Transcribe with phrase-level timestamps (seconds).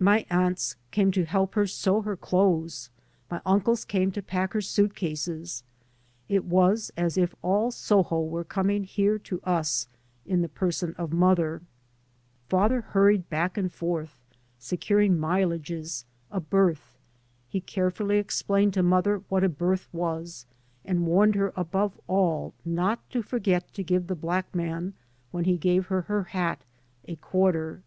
[0.00, 2.90] My aunts came to help her sew her clothes,
[3.30, 5.62] my uncles came to padc her suitcases.
[6.28, 9.86] It was as if all Soho were coming here to us
[10.28, 11.62] ia the person of mother.
[12.48, 14.18] Father hurried 3 by Google MY MOTHER AND I back and forth
[14.58, 16.98] securing mileages, a berth.
[17.46, 19.44] He carefully explained to mother what.
[19.44, 20.46] a berth was,
[20.84, 24.94] and warned her above all not to forget to give the black man,
[25.30, 26.64] when he gave her her hat,
[27.04, 27.84] a quarter.